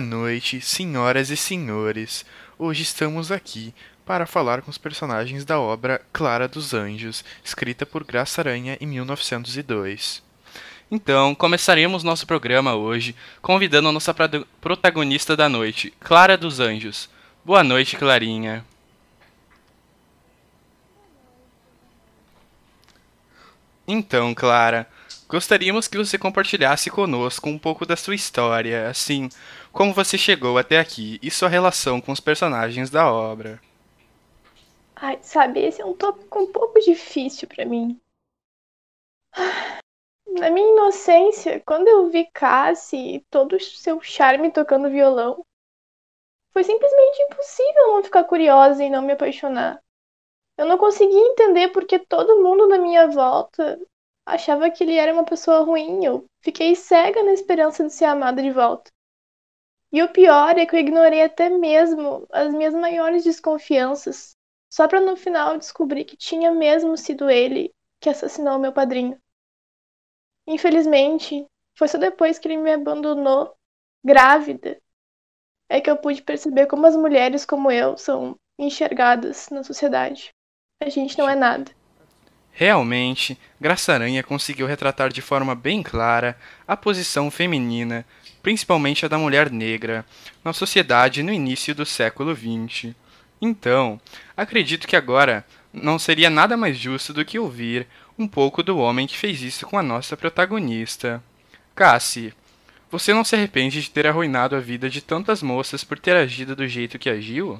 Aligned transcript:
noite, 0.00 0.60
senhoras 0.60 1.30
e 1.30 1.36
senhores. 1.36 2.24
Hoje 2.58 2.82
estamos 2.82 3.30
aqui 3.30 3.72
para 4.04 4.26
falar 4.26 4.62
com 4.62 4.70
os 4.70 4.76
personagens 4.76 5.44
da 5.44 5.60
obra 5.60 6.02
Clara 6.12 6.48
dos 6.48 6.74
Anjos, 6.74 7.24
escrita 7.44 7.86
por 7.86 8.02
Graça 8.02 8.40
Aranha 8.40 8.76
em 8.80 8.86
1902. 8.86 10.22
Então, 10.90 11.36
começaremos 11.36 12.02
nosso 12.02 12.26
programa 12.26 12.74
hoje 12.74 13.14
convidando 13.40 13.88
a 13.88 13.92
nossa 13.92 14.12
protagonista 14.60 15.36
da 15.36 15.48
noite, 15.48 15.94
Clara 16.00 16.36
dos 16.36 16.58
Anjos. 16.58 17.08
Boa 17.44 17.62
noite, 17.62 17.96
Clarinha. 17.96 18.64
Então, 23.86 24.34
Clara, 24.34 24.88
gostaríamos 25.30 25.86
que 25.86 25.96
você 25.96 26.18
compartilhasse 26.18 26.90
conosco 26.90 27.48
um 27.48 27.58
pouco 27.58 27.86
da 27.86 27.96
sua 27.96 28.16
história, 28.16 28.88
assim, 28.88 29.28
como 29.72 29.94
você 29.94 30.18
chegou 30.18 30.58
até 30.58 30.78
aqui 30.78 31.20
e 31.22 31.30
sua 31.30 31.48
relação 31.48 32.00
com 32.00 32.10
os 32.10 32.18
personagens 32.18 32.90
da 32.90 33.10
obra. 33.10 33.60
Ai, 34.96 35.18
sabe, 35.22 35.60
esse 35.60 35.80
é 35.80 35.84
um 35.84 35.94
tópico 35.94 36.40
um 36.40 36.52
pouco 36.52 36.80
difícil 36.80 37.46
para 37.46 37.64
mim. 37.64 37.98
Na 40.26 40.50
minha 40.50 40.72
inocência, 40.72 41.62
quando 41.64 41.86
eu 41.86 42.10
vi 42.10 42.28
Cassie 42.32 43.16
e 43.16 43.20
todo 43.30 43.54
o 43.54 43.60
seu 43.60 44.00
charme 44.02 44.50
tocando 44.50 44.90
violão, 44.90 45.44
foi 46.52 46.64
simplesmente 46.64 47.22
impossível 47.22 47.86
não 47.86 48.02
ficar 48.02 48.24
curiosa 48.24 48.82
e 48.82 48.90
não 48.90 49.02
me 49.02 49.12
apaixonar. 49.12 49.80
Eu 50.58 50.66
não 50.66 50.76
conseguia 50.76 51.18
entender 51.18 51.68
porque 51.68 51.98
todo 52.00 52.42
mundo 52.42 52.66
na 52.66 52.78
minha 52.78 53.06
volta 53.06 53.80
achava 54.34 54.70
que 54.70 54.84
ele 54.84 54.94
era 54.94 55.12
uma 55.12 55.24
pessoa 55.24 55.60
ruim. 55.60 56.04
Eu 56.04 56.24
fiquei 56.40 56.74
cega 56.74 57.22
na 57.22 57.32
esperança 57.32 57.84
de 57.84 57.92
ser 57.92 58.06
amada 58.06 58.42
de 58.42 58.50
volta. 58.50 58.90
E 59.92 60.02
o 60.02 60.08
pior 60.08 60.56
é 60.56 60.64
que 60.64 60.74
eu 60.76 60.80
ignorei 60.80 61.22
até 61.22 61.48
mesmo 61.48 62.26
as 62.30 62.52
minhas 62.52 62.74
maiores 62.74 63.24
desconfianças, 63.24 64.36
só 64.70 64.86
para 64.86 65.00
no 65.00 65.16
final 65.16 65.58
descobrir 65.58 66.04
que 66.04 66.16
tinha 66.16 66.52
mesmo 66.52 66.96
sido 66.96 67.28
ele 67.28 67.74
que 68.00 68.08
assassinou 68.08 68.58
meu 68.58 68.72
padrinho. 68.72 69.20
Infelizmente, 70.46 71.46
foi 71.76 71.88
só 71.88 71.98
depois 71.98 72.38
que 72.38 72.46
ele 72.46 72.56
me 72.56 72.72
abandonou, 72.72 73.54
grávida, 74.04 74.80
é 75.68 75.80
que 75.80 75.90
eu 75.90 75.96
pude 75.96 76.22
perceber 76.22 76.66
como 76.66 76.86
as 76.86 76.96
mulheres 76.96 77.44
como 77.44 77.70
eu 77.70 77.96
são 77.96 78.36
enxergadas 78.58 79.48
na 79.50 79.62
sociedade. 79.62 80.30
A 80.80 80.88
gente 80.88 81.18
não 81.18 81.28
é 81.28 81.34
nada. 81.34 81.70
Realmente, 82.60 83.38
Graça 83.58 83.94
Aranha 83.94 84.22
conseguiu 84.22 84.66
retratar 84.66 85.10
de 85.10 85.22
forma 85.22 85.54
bem 85.54 85.82
clara 85.82 86.36
a 86.68 86.76
posição 86.76 87.30
feminina, 87.30 88.04
principalmente 88.42 89.02
a 89.02 89.08
da 89.08 89.16
mulher 89.16 89.50
negra, 89.50 90.04
na 90.44 90.52
sociedade 90.52 91.22
no 91.22 91.32
início 91.32 91.74
do 91.74 91.86
século 91.86 92.36
XX. 92.36 92.94
Então, 93.40 93.98
acredito 94.36 94.86
que 94.86 94.94
agora 94.94 95.42
não 95.72 95.98
seria 95.98 96.28
nada 96.28 96.54
mais 96.54 96.76
justo 96.76 97.14
do 97.14 97.24
que 97.24 97.38
ouvir 97.38 97.86
um 98.18 98.28
pouco 98.28 98.62
do 98.62 98.76
homem 98.76 99.06
que 99.06 99.16
fez 99.16 99.40
isso 99.40 99.64
com 99.64 99.78
a 99.78 99.82
nossa 99.82 100.14
protagonista. 100.14 101.24
Cassie, 101.74 102.34
você 102.90 103.14
não 103.14 103.24
se 103.24 103.34
arrepende 103.34 103.80
de 103.80 103.88
ter 103.88 104.06
arruinado 104.06 104.54
a 104.54 104.60
vida 104.60 104.90
de 104.90 105.00
tantas 105.00 105.42
moças 105.42 105.82
por 105.82 105.98
ter 105.98 106.14
agido 106.14 106.54
do 106.54 106.68
jeito 106.68 106.98
que 106.98 107.08
agiu? 107.08 107.58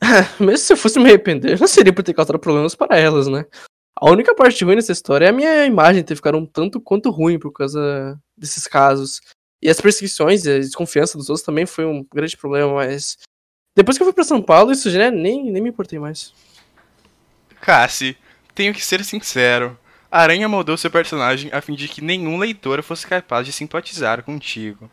Mesmo 0.38 0.58
se 0.58 0.72
eu 0.72 0.76
fosse 0.76 1.00
me 1.00 1.06
arrepender, 1.06 1.58
não 1.58 1.66
seria 1.66 1.92
por 1.92 2.04
ter 2.04 2.14
causado 2.14 2.38
problemas 2.38 2.76
para 2.76 2.96
elas, 2.96 3.26
né? 3.26 3.44
A 4.00 4.10
única 4.10 4.34
parte 4.34 4.64
ruim 4.64 4.76
dessa 4.76 4.92
história 4.92 5.26
é 5.26 5.28
a 5.28 5.32
minha 5.32 5.66
imagem 5.66 6.02
ter 6.02 6.16
ficado 6.16 6.38
um 6.38 6.46
tanto 6.46 6.80
quanto 6.80 7.10
ruim 7.10 7.38
por 7.38 7.52
causa 7.52 8.18
desses 8.34 8.66
casos. 8.66 9.20
E 9.60 9.68
as 9.68 9.78
perseguições 9.78 10.46
e 10.46 10.50
a 10.50 10.58
desconfiança 10.58 11.18
dos 11.18 11.28
outros 11.28 11.44
também 11.44 11.66
foi 11.66 11.84
um 11.84 12.02
grande 12.10 12.34
problema, 12.34 12.72
mas 12.72 13.18
depois 13.76 13.98
que 13.98 14.02
eu 14.02 14.06
fui 14.06 14.14
para 14.14 14.24
São 14.24 14.40
Paulo, 14.40 14.72
isso 14.72 14.88
já 14.88 15.10
nem, 15.10 15.52
nem 15.52 15.62
me 15.62 15.68
importei 15.68 15.98
mais. 15.98 16.32
Cassie, 17.60 18.16
tenho 18.54 18.72
que 18.72 18.82
ser 18.82 19.04
sincero. 19.04 19.78
A 20.10 20.22
Aranha 20.22 20.48
moldou 20.48 20.78
seu 20.78 20.90
personagem 20.90 21.50
a 21.52 21.60
fim 21.60 21.74
de 21.74 21.86
que 21.86 22.00
nenhum 22.00 22.38
leitor 22.38 22.82
fosse 22.82 23.06
capaz 23.06 23.44
de 23.44 23.52
simpatizar 23.52 24.22
contigo. 24.22 24.90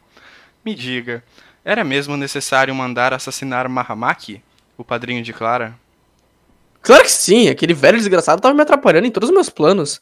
Me 0.65 0.75
diga, 0.75 1.23
era 1.63 1.85
mesmo 1.85 2.17
necessário 2.17 2.75
mandar 2.75 3.13
assassinar 3.13 3.69
Mahamaki, 3.69 4.43
o 4.77 4.83
padrinho 4.83 5.23
de 5.23 5.31
Clara? 5.31 5.79
Claro 6.87 7.03
que 7.03 7.11
sim, 7.11 7.49
aquele 7.49 7.73
velho 7.73 7.97
desgraçado 7.97 8.41
tava 8.41 8.55
me 8.55 8.61
atrapalhando 8.61 9.05
em 9.05 9.11
todos 9.11 9.27
os 9.27 9.35
meus 9.35 9.49
planos. 9.49 9.99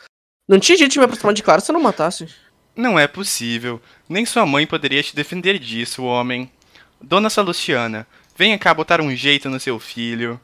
Não 0.47 0.59
tinha 0.59 0.77
jeito 0.77 0.91
de 0.91 0.99
me 0.99 1.05
aproximar 1.05 1.33
de 1.33 1.41
Clara 1.41 1.59
se 1.59 1.71
eu 1.71 1.73
não 1.73 1.81
matasse. 1.81 2.27
Não 2.75 2.99
é 2.99 3.07
possível. 3.07 3.81
Nem 4.07 4.23
sua 4.23 4.45
mãe 4.45 4.67
poderia 4.67 5.01
te 5.01 5.15
defender 5.15 5.57
disso, 5.57 6.03
homem. 6.03 6.47
Dona 7.01 7.27
Salustiana, 7.27 8.05
venha 8.37 8.59
cá 8.59 8.71
botar 8.71 9.01
um 9.01 9.15
jeito 9.15 9.49
no 9.49 9.59
seu 9.59 9.79
filho. 9.79 10.39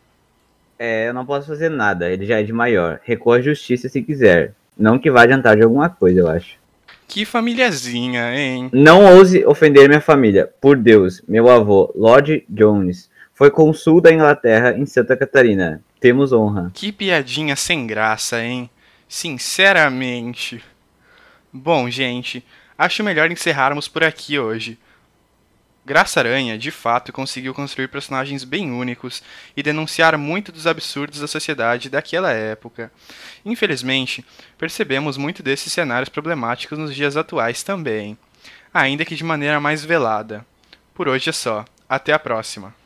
É, 0.79 1.09
eu 1.09 1.13
não 1.13 1.27
posso 1.27 1.45
fazer 1.45 1.69
nada, 1.69 2.09
ele 2.09 2.25
já 2.25 2.39
é 2.39 2.43
de 2.43 2.51
maior. 2.51 2.99
Recorra 3.03 3.37
à 3.37 3.41
justiça 3.41 3.87
se 3.87 4.01
quiser. 4.01 4.55
Não 4.75 4.97
que 4.97 5.11
vá 5.11 5.21
adiantar 5.21 5.55
de 5.55 5.61
alguma 5.61 5.91
coisa, 5.91 6.21
eu 6.21 6.27
acho. 6.27 6.55
Que 7.07 7.23
famíliazinha, 7.23 8.35
hein? 8.35 8.67
Não 8.73 9.05
ouse 9.15 9.45
ofender 9.45 9.87
minha 9.87 10.01
família. 10.01 10.49
Por 10.59 10.75
Deus, 10.75 11.21
meu 11.27 11.47
avô, 11.51 11.93
Lord 11.95 12.43
Jones, 12.49 13.11
foi 13.31 13.51
consul 13.51 14.01
da 14.01 14.11
Inglaterra 14.11 14.75
em 14.75 14.87
Santa 14.87 15.15
Catarina. 15.15 15.83
Temos 16.01 16.33
honra. 16.33 16.71
Que 16.73 16.91
piadinha 16.91 17.55
sem 17.55 17.85
graça, 17.85 18.43
hein? 18.43 18.67
Sinceramente. 19.07 20.63
Bom, 21.53 21.87
gente, 21.91 22.43
acho 22.75 23.03
melhor 23.03 23.29
encerrarmos 23.29 23.87
por 23.87 24.03
aqui 24.03 24.39
hoje. 24.39 24.79
Graça 25.85 26.19
Aranha, 26.19 26.57
de 26.57 26.71
fato, 26.71 27.13
conseguiu 27.13 27.53
construir 27.53 27.87
personagens 27.87 28.43
bem 28.43 28.71
únicos 28.71 29.21
e 29.55 29.61
denunciar 29.61 30.17
muito 30.17 30.51
dos 30.51 30.65
absurdos 30.65 31.19
da 31.19 31.27
sociedade 31.27 31.87
daquela 31.87 32.31
época. 32.31 32.91
Infelizmente, 33.45 34.25
percebemos 34.57 35.17
muito 35.17 35.43
desses 35.43 35.71
cenários 35.71 36.09
problemáticos 36.09 36.79
nos 36.79 36.95
dias 36.95 37.15
atuais 37.15 37.61
também, 37.61 38.17
ainda 38.73 39.05
que 39.05 39.15
de 39.15 39.23
maneira 39.23 39.59
mais 39.59 39.85
velada. 39.85 40.43
Por 40.95 41.07
hoje 41.07 41.29
é 41.29 41.33
só. 41.33 41.63
Até 41.87 42.11
a 42.11 42.17
próxima. 42.17 42.80